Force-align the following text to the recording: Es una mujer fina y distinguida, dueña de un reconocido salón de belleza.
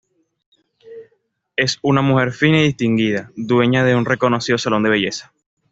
Es 1.55 1.77
una 1.83 2.01
mujer 2.01 2.31
fina 2.31 2.57
y 2.59 2.63
distinguida, 2.63 3.31
dueña 3.35 3.83
de 3.83 3.93
un 3.95 4.03
reconocido 4.05 4.57
salón 4.57 4.81
de 4.81 4.89
belleza. 4.89 5.31